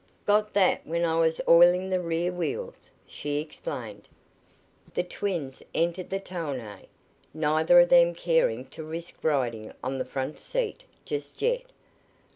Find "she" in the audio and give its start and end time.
3.05-3.37